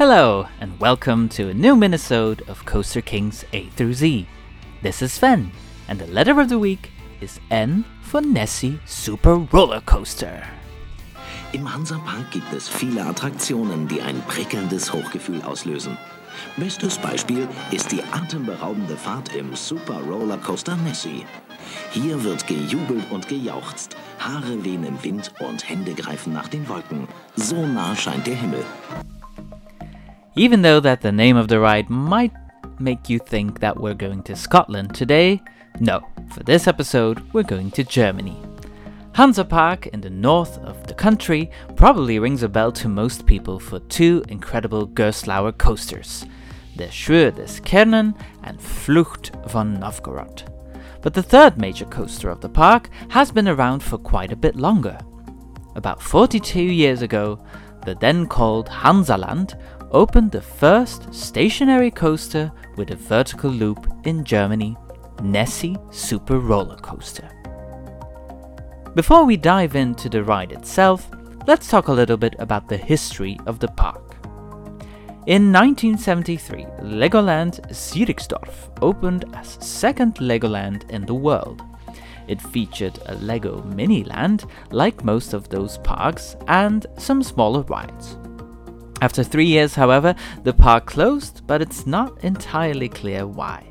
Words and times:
Hello, 0.00 0.46
and 0.62 0.80
welcome 0.80 1.28
to 1.28 1.50
a 1.50 1.52
new 1.52 1.76
minisode 1.76 2.48
of 2.48 2.64
Coaster 2.64 3.02
Kings 3.02 3.44
A 3.52 3.66
through 3.76 3.92
Z. 3.92 4.26
This 4.80 5.02
is 5.02 5.12
Sven, 5.12 5.52
and 5.88 5.98
the 5.98 6.06
letter 6.06 6.40
of 6.40 6.48
the 6.48 6.58
week 6.58 6.90
is 7.20 7.38
N 7.50 7.84
for 8.00 8.22
Nessie 8.22 8.80
Super 8.86 9.34
Roller 9.52 9.82
Coaster. 9.82 10.42
Im 11.52 11.70
Hansapark 11.70 12.30
gibt 12.30 12.50
es 12.54 12.66
viele 12.66 13.04
Attraktionen, 13.04 13.88
die 13.88 14.00
ein 14.00 14.22
prickelndes 14.22 14.90
Hochgefühl 14.90 15.42
auslösen. 15.42 15.98
Bestes 16.56 16.96
Beispiel 16.96 17.46
ist 17.70 17.92
die 17.92 18.02
atemberaubende 18.10 18.96
Fahrt 18.96 19.34
im 19.34 19.54
Super 19.54 20.00
Roller 20.08 20.38
Coaster 20.38 20.76
Nessie. 20.76 21.26
Hier 21.90 22.24
wird 22.24 22.46
gejubelt 22.46 23.04
und 23.10 23.28
gejauchzt, 23.28 23.96
Haare 24.18 24.64
wehen 24.64 24.84
im 24.84 25.04
Wind 25.04 25.30
und 25.40 25.68
Hände 25.68 25.92
greifen 25.92 26.32
nach 26.32 26.48
den 26.48 26.66
Wolken. 26.70 27.06
So 27.36 27.66
nah 27.66 27.94
scheint 27.94 28.26
der 28.26 28.36
Himmel. 28.36 28.64
Even 30.36 30.62
though 30.62 30.78
that 30.78 31.00
the 31.00 31.10
name 31.10 31.36
of 31.36 31.48
the 31.48 31.58
ride 31.58 31.90
might 31.90 32.32
make 32.78 33.08
you 33.08 33.18
think 33.18 33.58
that 33.58 33.78
we're 33.78 33.94
going 33.94 34.22
to 34.22 34.36
Scotland 34.36 34.94
today, 34.94 35.42
no, 35.80 36.06
for 36.30 36.44
this 36.44 36.68
episode 36.68 37.20
we're 37.32 37.42
going 37.42 37.70
to 37.72 37.82
Germany. 37.82 38.40
Hansa 39.12 39.44
Park 39.44 39.88
in 39.88 40.00
the 40.00 40.08
north 40.08 40.56
of 40.58 40.86
the 40.86 40.94
country 40.94 41.50
probably 41.74 42.20
rings 42.20 42.44
a 42.44 42.48
bell 42.48 42.70
to 42.72 42.88
most 42.88 43.26
people 43.26 43.58
for 43.58 43.80
two 43.80 44.22
incredible 44.28 44.86
Gerstlauer 44.86 45.56
coasters, 45.58 46.24
the 46.76 46.84
Schwur 46.84 47.34
des 47.34 47.60
Kärnan 47.60 48.14
and 48.44 48.60
Flucht 48.60 49.32
von 49.50 49.80
Novgorod. 49.80 50.44
But 51.02 51.12
the 51.14 51.24
third 51.24 51.58
major 51.58 51.86
coaster 51.86 52.30
of 52.30 52.40
the 52.40 52.48
park 52.48 52.88
has 53.08 53.32
been 53.32 53.48
around 53.48 53.82
for 53.82 53.98
quite 53.98 54.30
a 54.30 54.36
bit 54.36 54.54
longer. 54.54 54.98
About 55.74 56.00
42 56.00 56.62
years 56.62 57.02
ago, 57.02 57.44
the 57.84 57.96
then 57.96 58.26
called 58.26 58.68
Hansaland 58.68 59.58
opened 59.90 60.30
the 60.30 60.40
first 60.40 61.12
stationary 61.12 61.90
coaster 61.90 62.52
with 62.76 62.90
a 62.90 62.96
vertical 62.96 63.50
loop 63.50 63.86
in 64.04 64.24
Germany, 64.24 64.76
Nessie 65.22 65.76
Super 65.90 66.38
Roller 66.38 66.76
Coaster. 66.76 67.28
Before 68.94 69.24
we 69.24 69.36
dive 69.36 69.76
into 69.76 70.08
the 70.08 70.24
ride 70.24 70.52
itself, 70.52 71.08
let's 71.46 71.68
talk 71.68 71.88
a 71.88 71.92
little 71.92 72.16
bit 72.16 72.34
about 72.38 72.68
the 72.68 72.76
history 72.76 73.38
of 73.46 73.58
the 73.58 73.68
park. 73.68 74.16
In 75.26 75.52
1973, 75.52 76.64
Legoland 76.82 77.60
Sierksdorf 77.70 78.70
opened 78.82 79.24
as 79.34 79.58
second 79.60 80.16
Legoland 80.16 80.88
in 80.90 81.06
the 81.06 81.14
world. 81.14 81.62
It 82.26 82.40
featured 82.40 82.98
a 83.06 83.14
Lego 83.16 83.62
Miniland, 83.62 84.48
like 84.70 85.04
most 85.04 85.32
of 85.32 85.48
those 85.48 85.78
parks, 85.78 86.36
and 86.48 86.86
some 86.96 87.22
smaller 87.22 87.62
rides. 87.62 88.16
After 89.00 89.22
three 89.22 89.46
years, 89.46 89.74
however, 89.74 90.14
the 90.42 90.52
park 90.52 90.86
closed, 90.86 91.46
but 91.46 91.62
it's 91.62 91.86
not 91.86 92.22
entirely 92.22 92.88
clear 92.88 93.26
why. 93.26 93.66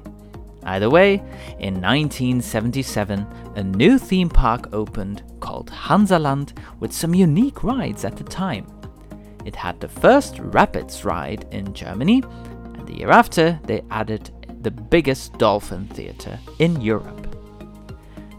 Either 0.63 0.89
way, 0.89 1.15
in 1.59 1.75
1977, 1.81 3.25
a 3.55 3.63
new 3.63 3.97
theme 3.97 4.29
park 4.29 4.73
opened 4.73 5.23
called 5.39 5.69
Hansaland 5.69 6.57
with 6.79 6.91
some 6.91 7.13
unique 7.13 7.63
rides 7.63 8.05
at 8.05 8.17
the 8.17 8.23
time. 8.23 8.67
It 9.45 9.55
had 9.55 9.79
the 9.79 9.87
first 9.87 10.37
Rapids 10.39 11.05
ride 11.05 11.45
in 11.51 11.73
Germany, 11.73 12.23
and 12.75 12.87
the 12.87 12.97
year 12.97 13.11
after, 13.11 13.59
they 13.63 13.83
added 13.89 14.31
the 14.61 14.71
biggest 14.71 15.37
dolphin 15.37 15.87
theater 15.87 16.37
in 16.59 16.81
Europe. 16.81 17.35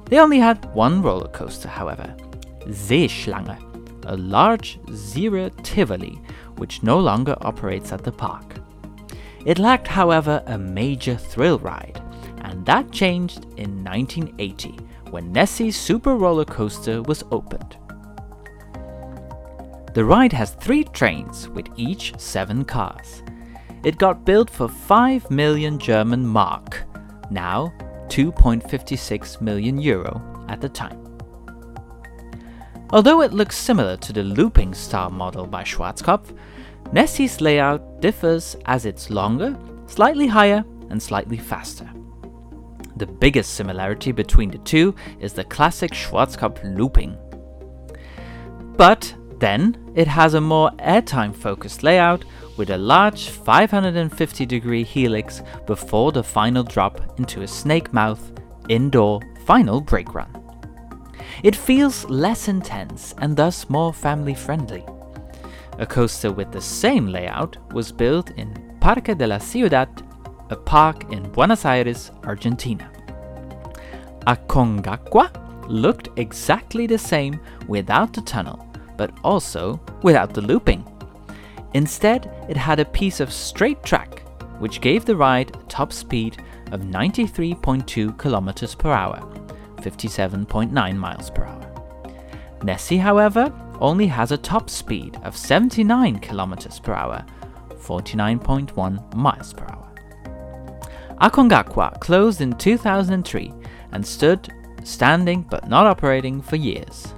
They 0.06 0.18
only 0.18 0.38
had 0.38 0.72
one 0.74 1.02
roller 1.02 1.28
coaster, 1.28 1.68
however 1.68 2.14
Seeschlange, 2.66 3.58
a 4.10 4.16
large 4.16 4.80
Zierer 4.86 5.50
Tivoli 5.62 6.20
which 6.56 6.82
no 6.82 6.98
longer 6.98 7.36
operates 7.40 7.92
at 7.92 8.02
the 8.04 8.12
park. 8.12 8.56
It 9.46 9.58
lacked, 9.58 9.86
however, 9.86 10.42
a 10.46 10.58
major 10.58 11.16
thrill 11.16 11.58
ride, 11.60 12.02
and 12.42 12.66
that 12.66 12.90
changed 12.90 13.44
in 13.56 13.82
1980 13.84 14.78
when 15.10 15.32
Nessie's 15.32 15.76
Super 15.76 16.16
Roller 16.16 16.44
Coaster 16.44 17.02
was 17.02 17.24
opened. 17.30 17.76
The 19.94 20.04
ride 20.04 20.32
has 20.32 20.50
three 20.52 20.84
trains 20.84 21.48
with 21.48 21.66
each 21.76 22.18
seven 22.18 22.64
cars. 22.64 23.22
It 23.84 23.96
got 23.96 24.24
built 24.26 24.50
for 24.50 24.68
5 24.68 25.30
million 25.30 25.78
German 25.78 26.26
mark, 26.26 26.82
now 27.30 27.72
2.56 28.08 29.40
million 29.40 29.80
euro 29.80 30.44
at 30.48 30.60
the 30.60 30.68
time. 30.68 31.09
Although 32.92 33.22
it 33.22 33.32
looks 33.32 33.56
similar 33.56 33.96
to 33.98 34.12
the 34.12 34.24
looping 34.24 34.74
star 34.74 35.10
model 35.10 35.46
by 35.46 35.62
Schwarzkopf, 35.62 36.36
Nessie's 36.92 37.40
layout 37.40 38.00
differs 38.00 38.56
as 38.66 38.84
it's 38.84 39.10
longer, 39.10 39.56
slightly 39.86 40.26
higher, 40.26 40.64
and 40.90 41.00
slightly 41.00 41.36
faster. 41.36 41.88
The 42.96 43.06
biggest 43.06 43.54
similarity 43.54 44.10
between 44.10 44.50
the 44.50 44.58
two 44.58 44.94
is 45.20 45.32
the 45.32 45.44
classic 45.44 45.92
Schwarzkopf 45.92 46.76
looping. 46.76 47.16
But 48.76 49.14
then 49.38 49.92
it 49.94 50.08
has 50.08 50.34
a 50.34 50.40
more 50.40 50.70
airtime 50.72 51.34
focused 51.34 51.84
layout 51.84 52.24
with 52.56 52.70
a 52.70 52.76
large 52.76 53.28
550 53.28 54.44
degree 54.46 54.82
helix 54.82 55.42
before 55.66 56.10
the 56.10 56.24
final 56.24 56.64
drop 56.64 57.18
into 57.18 57.42
a 57.42 57.48
snake 57.48 57.92
mouth 57.92 58.32
indoor 58.68 59.20
final 59.46 59.80
brake 59.80 60.12
run. 60.12 60.39
It 61.42 61.56
feels 61.56 62.04
less 62.10 62.48
intense 62.48 63.14
and 63.18 63.36
thus 63.36 63.70
more 63.70 63.94
family 63.94 64.34
friendly. 64.34 64.84
A 65.78 65.86
coaster 65.86 66.30
with 66.30 66.52
the 66.52 66.60
same 66.60 67.06
layout 67.06 67.56
was 67.72 67.90
built 67.90 68.30
in 68.32 68.76
Parque 68.80 69.16
de 69.16 69.26
la 69.26 69.38
Ciudad, 69.38 69.88
a 70.50 70.56
park 70.56 71.10
in 71.12 71.22
Buenos 71.32 71.64
Aires, 71.64 72.10
Argentina. 72.24 72.90
Aconcagua 74.26 75.30
looked 75.66 76.08
exactly 76.16 76.86
the 76.86 76.98
same 76.98 77.40
without 77.68 78.12
the 78.12 78.20
tunnel, 78.20 78.66
but 78.98 79.10
also 79.24 79.80
without 80.02 80.34
the 80.34 80.42
looping. 80.42 80.84
Instead, 81.72 82.30
it 82.48 82.56
had 82.56 82.80
a 82.80 82.84
piece 82.84 83.20
of 83.20 83.32
straight 83.32 83.82
track, 83.82 84.22
which 84.58 84.82
gave 84.82 85.06
the 85.06 85.16
ride 85.16 85.56
a 85.56 85.62
top 85.68 85.92
speed 85.92 86.42
of 86.72 86.82
93.2 86.82 88.16
km 88.16 88.78
per 88.78 88.92
hour, 88.92 89.20
57.9 89.80 90.96
miles 90.96 91.30
per 91.30 91.44
hour. 91.44 91.66
Nessie, 92.62 92.98
however, 92.98 93.52
only 93.80 94.06
has 94.06 94.32
a 94.32 94.36
top 94.36 94.68
speed 94.68 95.18
of 95.24 95.36
79 95.36 96.18
kilometers 96.18 96.78
per 96.78 96.92
hour, 96.92 97.24
49.1 97.70 99.14
miles 99.14 99.52
per 99.52 99.64
hour. 99.64 99.92
Aconcagua 101.20 101.98
closed 102.00 102.40
in 102.40 102.52
2003 102.54 103.52
and 103.92 104.06
stood 104.06 104.48
standing 104.84 105.42
but 105.50 105.68
not 105.68 105.86
operating 105.86 106.40
for 106.40 106.56
years. 106.56 107.14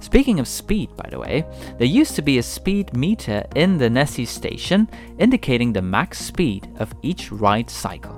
Speaking 0.00 0.38
of 0.38 0.46
speed, 0.46 0.94
by 0.96 1.08
the 1.10 1.18
way, 1.18 1.46
there 1.78 1.86
used 1.86 2.14
to 2.16 2.22
be 2.22 2.38
a 2.38 2.42
speed 2.42 2.94
meter 2.96 3.44
in 3.56 3.78
the 3.78 3.88
Nessie 3.88 4.26
station 4.26 4.88
indicating 5.18 5.72
the 5.72 5.82
max 5.82 6.18
speed 6.18 6.68
of 6.76 6.94
each 7.02 7.32
ride 7.32 7.70
cycle. 7.70 8.14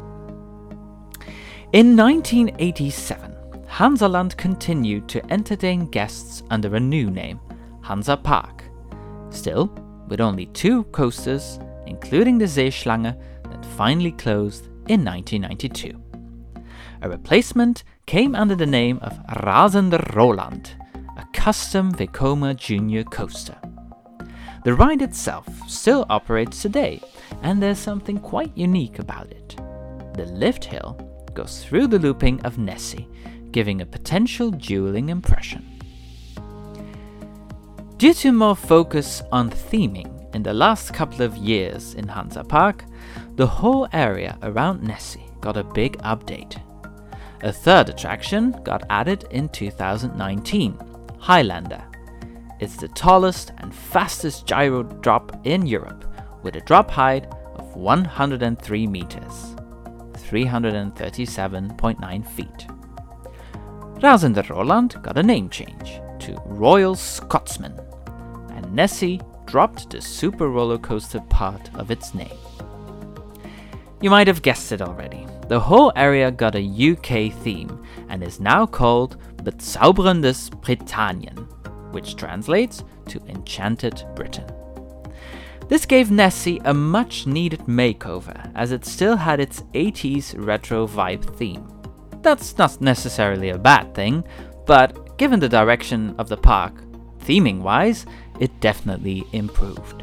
In 1.73 1.97
1987, 1.97 3.36
Hansaland 3.77 4.35
continued 4.39 5.07
to 5.07 5.31
entertain 5.31 5.85
guests 5.91 6.43
under 6.49 6.77
a 6.77 6.81
new 6.81 7.11
name, 7.11 7.39
Hansa 7.83 8.17
Park. 8.17 8.65
Still, 9.29 9.67
with 10.09 10.19
only 10.19 10.47
two 10.47 10.85
coasters, 10.85 11.59
including 11.85 12.39
the 12.39 12.47
Seeschlange, 12.47 13.15
that 13.43 13.67
finally 13.77 14.13
closed 14.13 14.69
in 14.89 15.05
1992. 15.05 15.93
A 17.03 17.09
replacement 17.11 17.85
came 18.07 18.35
under 18.35 18.55
the 18.55 18.65
name 18.65 18.99
of 19.03 19.13
Rasender 19.45 20.15
Roland, 20.15 20.75
a 21.19 21.27
custom 21.35 21.93
Vekoma 21.93 22.57
Junior 22.57 23.05
coaster. 23.05 23.59
The 24.65 24.73
ride 24.73 25.03
itself 25.03 25.47
still 25.69 26.07
operates 26.09 26.63
today, 26.63 27.03
and 27.43 27.63
there's 27.63 27.79
something 27.79 28.21
quite 28.21 28.57
unique 28.57 29.01
about 29.01 29.31
it. 29.31 29.55
The 30.15 30.25
lift 30.33 30.65
hill 30.65 30.99
goes 31.35 31.63
through 31.63 31.89
the 31.89 31.99
looping 31.99 32.41
of 32.47 32.57
Nessie, 32.57 33.07
giving 33.53 33.81
a 33.81 33.87
potential 33.87 34.51
dueling 34.51 35.09
impression. 35.09 35.65
Due 37.99 38.15
to 38.15 38.33
more 38.33 38.55
focus 38.55 39.23
on 39.33 39.51
theming 39.51 40.13
in 40.35 40.43
the 40.43 40.53
last 40.53 40.93
couple 40.93 41.23
of 41.23 41.37
years 41.37 41.95
in 41.95 42.07
Hansa 42.07 42.45
Park, 42.45 42.85
the 43.37 43.47
whole 43.47 43.89
area 43.93 44.39
around 44.43 44.83
Nessie 44.83 45.25
got 45.41 45.57
a 45.57 45.65
big 45.65 45.97
update. 45.99 46.61
A 47.43 47.53
third 47.53 47.89
attraction 47.89 48.55
got 48.65 48.85
added 48.91 49.25
in 49.31 49.49
2019 49.49 50.79
Highlander. 51.19 51.83
It's 52.61 52.77
the 52.77 52.89
tallest 52.89 53.53
and 53.59 53.75
fastest 53.75 54.47
gyro 54.47 54.83
drop 54.83 55.47
in 55.47 55.67
Europe, 55.67 56.05
with 56.43 56.57
a 56.57 56.61
drop 56.61 56.91
height 56.91 57.27
of 57.55 57.77
103 57.77 58.87
meters, 58.87 59.57
337.9 60.13 62.31
feet. 62.31 62.67
Rasender 64.01 64.47
Roland 64.51 64.95
got 65.03 65.17
a 65.17 65.23
name 65.23 65.49
change 65.49 66.01
to 66.19 66.41
Royal 66.45 66.95
Scotsman, 66.95 67.81
and 68.51 68.71
Nessie 68.75 69.21
dropped 69.47 69.89
the 69.89 70.03
Super 70.03 70.49
Roller 70.49 70.77
Coaster 70.77 71.21
part 71.31 71.75
of 71.75 71.91
its 71.91 72.15
name. 72.15 72.37
You 74.03 74.11
might 74.11 74.27
have 74.27 74.43
guessed 74.43 74.71
it 74.73 74.83
already. 74.83 75.27
The 75.49 75.61
whole 75.61 75.93
area 75.97 76.31
got 76.31 76.55
a 76.55 76.93
UK 76.93 77.33
theme 77.43 77.83
and 78.11 78.23
is 78.23 78.39
now 78.39 78.67
called 78.67 79.17
Bezauberndes 79.37 80.51
Britannien, 80.61 81.49
which 81.93 82.17
translates 82.17 82.85
to 83.09 83.21
Enchanted 83.29 84.05
Britain. 84.15 84.47
This 85.69 85.87
gave 85.87 86.11
Nessie 86.11 86.61
a 86.65 86.75
much 86.75 87.27
needed 87.27 87.61
makeover 87.61 88.53
as 88.55 88.73
it 88.73 88.85
still 88.85 89.17
had 89.17 89.41
its 89.41 89.63
80s 89.73 90.35
retro 90.37 90.87
vibe 90.87 91.25
theme. 91.37 91.76
That's 92.27 92.59
not 92.59 92.81
necessarily 92.81 93.51
a 93.51 93.57
bad 93.57 93.95
thing, 93.95 94.25
but 94.67 95.17
given 95.17 95.39
the 95.39 95.49
direction 95.49 96.13
of 96.19 96.29
the 96.29 96.37
park, 96.37 96.75
theming 97.21 97.61
wise, 97.61 98.05
it 98.41 98.59
definitely 98.59 99.25
improved. 99.33 100.03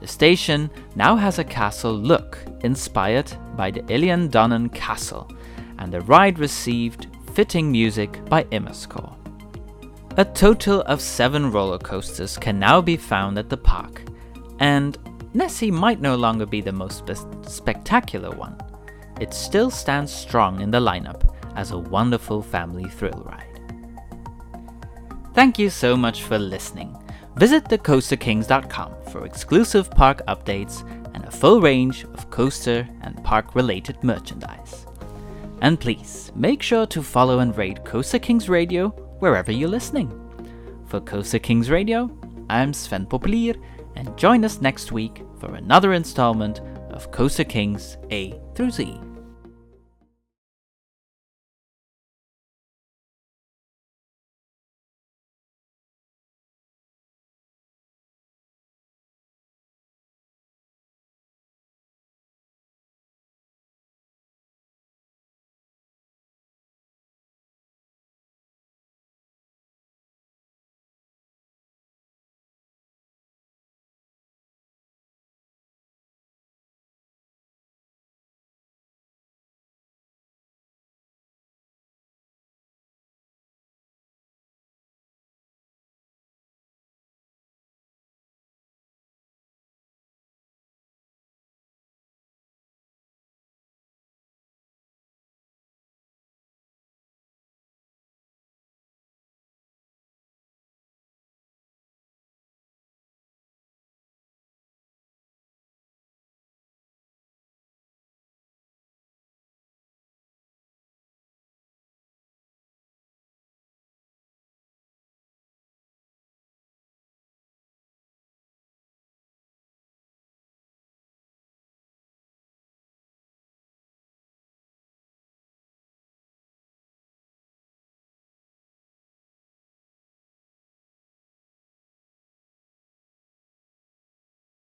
The 0.00 0.06
station 0.06 0.70
now 0.96 1.16
has 1.16 1.38
a 1.38 1.44
castle 1.44 1.92
look 1.92 2.38
inspired 2.64 3.30
by 3.58 3.70
the 3.70 3.82
Illian 3.82 4.72
Castle, 4.72 5.30
and 5.78 5.92
the 5.92 6.00
ride 6.00 6.38
received 6.38 7.08
fitting 7.34 7.70
music 7.70 8.24
by 8.30 8.44
IMAscore. 8.44 9.14
A 10.16 10.24
total 10.24 10.80
of 10.86 11.02
seven 11.02 11.52
roller 11.52 11.78
coasters 11.78 12.38
can 12.38 12.58
now 12.58 12.80
be 12.80 12.96
found 12.96 13.36
at 13.36 13.50
the 13.50 13.58
park, 13.58 14.02
and 14.60 14.96
Nessie 15.34 15.70
might 15.70 16.00
no 16.00 16.16
longer 16.16 16.46
be 16.46 16.62
the 16.62 16.72
most 16.72 17.06
spe- 17.06 17.46
spectacular 17.46 18.30
one. 18.30 18.56
It 19.20 19.34
still 19.34 19.70
stands 19.70 20.12
strong 20.12 20.60
in 20.60 20.70
the 20.70 20.80
lineup 20.80 21.34
as 21.56 21.72
a 21.72 21.78
wonderful 21.78 22.42
family 22.42 22.88
thrill 22.88 23.22
ride. 23.26 23.44
Thank 25.34 25.58
you 25.58 25.70
so 25.70 25.96
much 25.96 26.22
for 26.22 26.38
listening. 26.38 26.96
Visit 27.36 27.64
thecoasterkings.com 27.64 28.94
for 29.12 29.24
exclusive 29.24 29.90
park 29.90 30.22
updates 30.26 30.82
and 31.14 31.24
a 31.24 31.30
full 31.30 31.60
range 31.60 32.04
of 32.04 32.30
coaster 32.30 32.88
and 33.02 33.22
park 33.22 33.54
related 33.54 34.02
merchandise. 34.02 34.86
And 35.60 35.78
please 35.78 36.32
make 36.34 36.62
sure 36.62 36.86
to 36.86 37.02
follow 37.02 37.40
and 37.40 37.56
rate 37.56 37.84
Coaster 37.84 38.18
Kings 38.18 38.48
Radio 38.48 38.88
wherever 39.18 39.52
you're 39.52 39.68
listening. 39.68 40.08
For 40.86 41.00
Coaster 41.00 41.38
Kings 41.38 41.70
Radio, 41.70 42.10
I'm 42.48 42.72
Sven 42.72 43.06
Poplier, 43.06 43.60
and 43.96 44.16
join 44.16 44.44
us 44.44 44.60
next 44.60 44.92
week 44.92 45.22
for 45.38 45.54
another 45.54 45.92
installment 45.92 46.60
of 46.98 47.12
Coaster 47.12 47.44
Kings 47.44 47.96
A 48.10 48.34
through 48.56 48.72
Z. 48.72 48.98